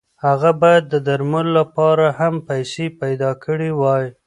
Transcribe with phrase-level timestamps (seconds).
[0.25, 4.05] هغه باید د درملو لپاره هم پیسې پیدا کړې وای.